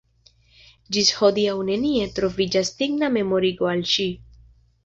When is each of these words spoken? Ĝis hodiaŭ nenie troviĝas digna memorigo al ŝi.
Ĝis 0.95 1.11
hodiaŭ 1.17 1.53
nenie 1.69 2.07
troviĝas 2.21 2.75
digna 2.81 3.13
memorigo 3.19 3.73
al 3.75 3.89
ŝi. 3.95 4.09